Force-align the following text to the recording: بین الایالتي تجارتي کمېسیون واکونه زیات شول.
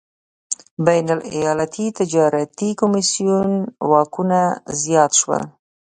بین 0.85 1.07
الایالتي 1.15 1.85
تجارتي 1.99 2.69
کمېسیون 2.79 3.49
واکونه 3.89 4.41
زیات 4.83 5.11
شول. 5.19 5.43